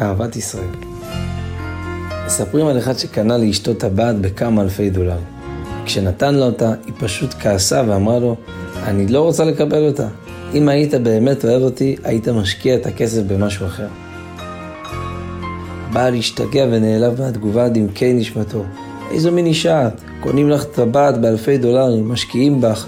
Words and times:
אהבת 0.00 0.36
ישראל. 0.36 0.64
מספרים 2.26 2.66
על 2.66 2.78
אחד 2.78 2.98
שקנה 2.98 3.38
לאשתו 3.38 3.74
טבעת 3.74 4.20
בכמה 4.20 4.62
אלפי 4.62 4.90
דולרים. 4.90 5.24
כשנתן 5.84 6.34
לה 6.34 6.46
אותה, 6.46 6.72
היא 6.86 6.94
פשוט 6.98 7.34
כעסה 7.40 7.82
ואמרה 7.88 8.18
לו, 8.18 8.36
אני 8.84 9.06
לא 9.06 9.22
רוצה 9.22 9.44
לקבל 9.44 9.86
אותה. 9.86 10.08
אם 10.54 10.68
היית 10.68 10.94
באמת 10.94 11.44
אוהב 11.44 11.62
אותי, 11.62 11.96
היית 12.04 12.28
משקיע 12.28 12.76
את 12.76 12.86
הכסף 12.86 13.22
במשהו 13.26 13.66
אחר. 13.66 13.86
הבעל 15.90 16.14
השתגע 16.14 16.64
ונעלב 16.70 17.20
מהתגובה 17.20 17.64
עד 17.64 17.76
עמקי 17.76 18.12
נשמתו. 18.12 18.64
איזו 19.10 19.32
מין 19.32 19.46
אישה 19.46 19.88
את? 19.88 20.00
קונים 20.20 20.50
לך 20.50 20.64
טבעת 20.64 21.20
באלפי 21.20 21.58
דולרים, 21.58 22.08
משקיעים 22.08 22.60
בך, 22.60 22.86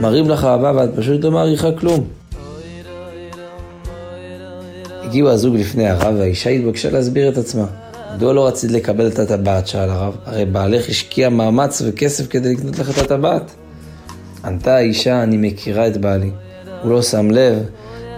מראים 0.00 0.28
לך 0.28 0.44
אהבה 0.44 0.72
ואת 0.74 0.90
פשוט 0.96 1.24
לא 1.24 1.30
מעריכה 1.30 1.72
כלום. 1.72 2.19
הגיעו 5.10 5.30
הזוג 5.30 5.56
לפני 5.56 5.88
הרב 5.88 6.14
והאישה 6.18 6.50
התבקשה 6.50 6.90
להסביר 6.90 7.28
את 7.28 7.38
עצמה. 7.38 7.66
מדוע 8.14 8.32
לא 8.32 8.46
רצית 8.46 8.70
לקבל 8.70 9.08
את 9.08 9.18
הטבעת? 9.18 9.66
שאל 9.66 9.90
הרב. 9.90 10.16
הרי 10.24 10.44
בעלך 10.44 10.88
השקיע 10.88 11.28
מאמץ 11.28 11.82
וכסף 11.86 12.26
כדי 12.30 12.54
לקנות 12.54 12.78
לך 12.78 12.90
את 12.90 12.98
הטבעת. 12.98 13.50
ענתה 14.44 14.76
האישה, 14.76 15.22
אני 15.22 15.36
מכירה 15.36 15.86
את 15.86 15.96
בעלי. 15.96 16.30
הוא 16.82 16.90
לא 16.90 17.02
שם 17.02 17.30
לב, 17.30 17.58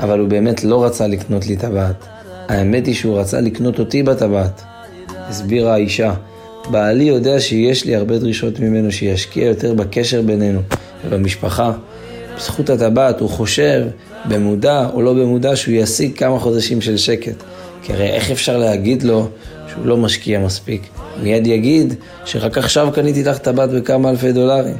אבל 0.00 0.18
הוא 0.18 0.28
באמת 0.28 0.64
לא 0.64 0.84
רצה 0.84 1.06
לקנות 1.06 1.46
לי 1.46 1.56
טבעת. 1.56 2.04
האמת 2.48 2.86
היא 2.86 2.94
שהוא 2.94 3.18
רצה 3.18 3.40
לקנות 3.40 3.78
אותי 3.78 4.02
בטבעת. 4.02 4.62
הסבירה 5.08 5.74
האישה, 5.74 6.14
בעלי 6.70 7.04
יודע 7.04 7.40
שיש 7.40 7.84
לי 7.84 7.96
הרבה 7.96 8.18
דרישות 8.18 8.60
ממנו 8.60 8.92
שישקיע 8.92 9.46
יותר 9.46 9.74
בקשר 9.74 10.22
בינינו 10.22 10.60
ובמשפחה. 11.04 11.72
בזכות 12.36 12.70
הטבעת 12.70 13.20
הוא 13.20 13.30
חושב, 13.30 13.86
במודע 14.28 14.86
או 14.92 15.02
לא 15.02 15.12
במודע, 15.14 15.56
שהוא 15.56 15.74
ישיג 15.74 16.16
כמה 16.16 16.38
חודשים 16.38 16.80
של 16.80 16.96
שקט. 16.96 17.42
כי 17.82 17.92
הרי 17.92 18.10
איך 18.10 18.30
אפשר 18.30 18.56
להגיד 18.56 19.02
לו 19.02 19.28
שהוא 19.68 19.86
לא 19.86 19.96
משקיע 19.96 20.38
מספיק? 20.38 20.82
מיד 21.22 21.46
יגיד 21.46 21.94
שרק 22.24 22.58
עכשיו 22.58 22.88
קניתי 22.94 23.24
לך 23.24 23.38
טבעת 23.38 23.70
בכמה 23.70 24.10
אלפי 24.10 24.32
דולרים. 24.32 24.76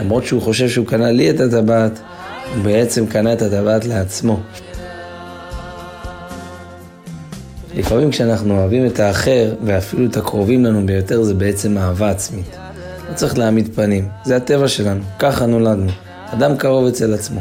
למרות 0.00 0.24
שהוא 0.24 0.42
חושב 0.42 0.68
שהוא 0.68 0.86
קנה 0.86 1.12
לי 1.12 1.30
את 1.30 1.40
הטבעת, 1.40 1.98
הוא 2.54 2.64
בעצם 2.64 3.06
קנה 3.06 3.32
את 3.32 3.42
הטבעת 3.42 3.84
לעצמו. 3.84 4.40
לפעמים 7.76 8.10
כשאנחנו 8.10 8.58
אוהבים 8.58 8.86
את 8.86 9.00
האחר, 9.00 9.54
ואפילו 9.64 10.06
את 10.06 10.16
הקרובים 10.16 10.64
לנו 10.64 10.86
ביותר, 10.86 11.22
זה 11.22 11.34
בעצם 11.34 11.78
אהבה 11.78 12.10
עצמית. 12.10 12.56
לא 13.10 13.14
צריך 13.14 13.38
להעמיד 13.38 13.74
פנים, 13.74 14.08
זה 14.24 14.36
הטבע 14.36 14.68
שלנו, 14.68 15.00
ככה 15.18 15.46
נולדנו. 15.46 15.90
אדם 16.32 16.56
קרוב 16.56 16.86
אצל 16.86 17.14
עצמו. 17.14 17.40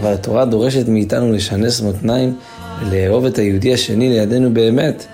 אבל 0.00 0.12
התורה 0.12 0.44
דורשת 0.44 0.88
מאיתנו 0.88 1.32
לשנס 1.32 1.80
מותניים 1.80 2.34
ולאהוב 2.80 3.24
את 3.24 3.38
היהודי 3.38 3.74
השני 3.74 4.08
לידינו 4.08 4.54
באמת, 4.54 5.06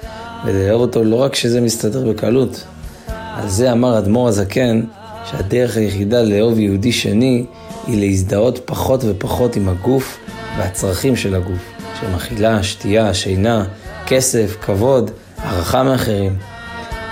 ולאהוב 0.44 0.80
אותו 0.80 1.04
לא 1.04 1.16
רק 1.16 1.32
כשזה 1.32 1.60
מסתדר 1.60 2.10
בקלות. 2.10 2.64
על 3.08 3.48
זה 3.48 3.72
אמר 3.72 3.98
אדמו"ר 3.98 4.28
הזקן, 4.28 4.82
שהדרך 5.30 5.76
היחידה 5.76 6.22
לאהוב 6.22 6.58
יהודי 6.58 6.92
שני 6.92 7.44
היא 7.86 8.00
להזדהות 8.00 8.60
פחות 8.64 9.04
ופחות 9.06 9.56
עם 9.56 9.68
הגוף 9.68 10.18
והצרכים 10.58 11.16
של 11.16 11.34
הגוף, 11.34 11.72
של 12.00 12.06
אכילה, 12.16 12.62
שתייה, 12.62 13.14
שינה, 13.14 13.64
כסף, 14.06 14.56
כבוד, 14.60 15.10
הערכה 15.38 15.82
מאחרים. 15.82 16.36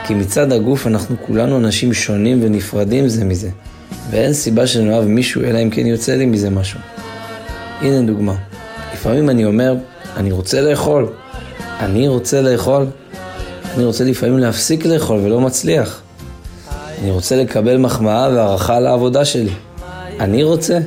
כי 0.07 0.14
מצד 0.14 0.53
הגוף 0.53 0.86
אנחנו 0.86 1.17
כולנו 1.27 1.57
אנשים 1.57 1.95
שונים 1.95 2.39
ונפרדים 2.42 3.09
זה 3.09 3.25
מזה, 3.25 3.51
ואין 4.11 4.33
סיבה 4.33 4.67
שנאהב 4.67 5.05
מישהו 5.05 5.42
אלא 5.42 5.62
אם 5.62 5.70
כן 5.70 5.86
יוצא 5.86 6.14
לי 6.14 6.27
מזה 6.27 6.51
משהו. 6.51 6.92
הנה 7.83 8.02
דוגמה, 8.02 8.34
לפעמים 8.92 9.30
אני 9.30 9.44
אומר, 9.44 9.75
אני 10.16 10.33
רוצה 10.33 10.61
לאכול, 10.61 11.12
אני 11.80 12.08
רוצה 12.08 12.42
לאכול, 12.42 12.86
אני 13.77 13.84
רוצה 13.84 14.05
לפעמים 14.05 14.39
להפסיק 14.39 14.86
לאכול 14.86 15.20
ולא 15.24 15.41
מצליח. 15.41 16.02
אני 17.02 17.11
רוצה 17.11 17.36
לקבל 17.36 17.77
מחמאה 17.77 18.28
והערכה 18.33 18.77
על 18.77 18.86
העבודה 18.86 19.24
שלי. 19.24 19.52
אני 20.20 20.42
רוצה? 20.42 20.79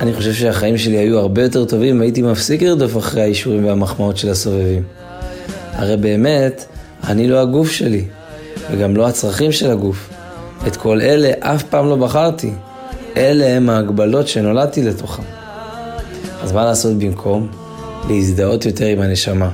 אני 0.00 0.14
חושב 0.14 0.32
שהחיים 0.32 0.78
שלי 0.78 0.96
היו 0.96 1.18
הרבה 1.18 1.42
יותר 1.42 1.64
טובים 1.64 1.96
אם 1.96 2.02
הייתי 2.02 2.22
מפסיק 2.22 2.62
לרדוף 2.62 2.96
אחרי 2.96 3.22
האישורים 3.22 3.64
והמחמאות 3.64 4.16
של 4.16 4.30
הסובבים. 4.30 4.82
הרי 5.72 5.96
באמת, 5.96 6.64
אני 7.04 7.28
לא 7.28 7.40
הגוף 7.40 7.70
שלי, 7.70 8.04
וגם 8.70 8.96
לא 8.96 9.06
הצרכים 9.06 9.52
של 9.52 9.70
הגוף. 9.70 10.10
את 10.66 10.76
כל 10.76 11.00
אלה 11.00 11.30
אף 11.40 11.62
פעם 11.62 11.88
לא 11.88 11.96
בחרתי. 11.96 12.52
אלה 13.16 13.56
הם 13.56 13.70
ההגבלות 13.70 14.28
שנולדתי 14.28 14.82
לתוכם. 14.82 15.22
אז 16.44 16.52
מה 16.52 16.64
לעשות 16.64 16.98
במקום? 16.98 17.48
להזדהות 18.08 18.66
יותר 18.66 18.86
עם 18.86 19.00
הנשמה, 19.00 19.50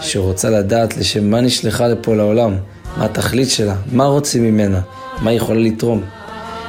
שרוצה 0.00 0.50
לדעת 0.50 0.96
לשם 0.96 1.30
מה 1.30 1.40
נשלחה 1.40 1.88
לפה 1.88 2.14
לעולם, 2.14 2.56
מה 2.96 3.04
התכלית 3.04 3.50
שלה, 3.50 3.74
מה 3.92 4.04
רוצים 4.04 4.42
ממנה, 4.42 4.80
מה 5.22 5.30
היא 5.30 5.36
יכולה 5.36 5.60
לתרום. 5.60 6.02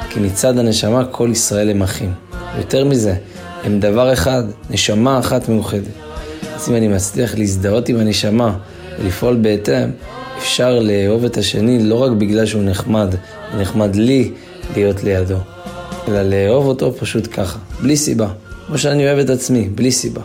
כי 0.10 0.20
מצד 0.20 0.58
הנשמה 0.58 1.06
כל 1.06 1.30
ישראל 1.32 1.70
הם 1.70 1.82
אחים. 1.82 2.14
יותר 2.58 2.86
מזה, 2.86 3.16
הם 3.64 3.80
דבר 3.80 4.14
אחד, 4.14 4.44
נשמה 4.70 5.20
אחת 5.20 5.50
מאוחדת. 5.50 5.84
אז 6.56 6.70
אם 6.70 6.76
אני 6.76 6.88
מצליח 6.88 7.36
להזדהות 7.36 7.90
עם 7.90 8.00
הנשמה 8.00 8.58
ולפעול 9.00 9.38
בהתאם, 9.42 9.90
אפשר 10.38 10.80
לאהוב 10.80 11.26
את 11.26 11.38
השני 11.38 11.84
לא 11.84 12.04
רק 12.04 12.12
בגלל 12.12 12.46
שהוא 12.46 12.64
נחמד, 12.64 13.16
נחמד 13.60 13.96
לי 13.96 14.32
להיות 14.76 15.04
לידו, 15.04 15.38
אלא 16.08 16.22
לאהוב 16.22 16.66
אותו 16.66 16.94
פשוט 16.94 17.28
ככה, 17.34 17.60
בלי 17.82 17.98
סיבה. 17.98 18.28
כמו 18.72 18.78
שאני 18.78 19.06
אוהב 19.06 19.20
את 19.20 19.30
עצמי, 19.30 19.70
בלי 19.70 19.92
סיבה. 19.92 20.22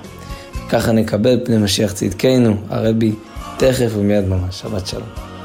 ככה 0.69 0.93
נקבל 0.93 1.41
פני 1.45 1.59
משיח 1.59 1.93
צדקנו, 1.93 2.57
הרבי, 2.69 3.13
תכף 3.57 3.91
ומיד 3.97 4.25
ממש. 4.25 4.61
שבת 4.61 4.87
שלום. 4.87 5.36